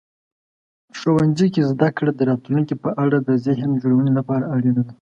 [0.99, 4.93] ښوونځي کې زده کړه د راتلونکي په اړه د ذهن جوړونې لپاره اړینه ده.